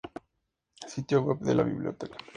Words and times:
Sitio 0.93 1.21
web 1.21 1.41
de 1.41 1.53
la 1.53 1.61
biblioteca. 1.61 2.17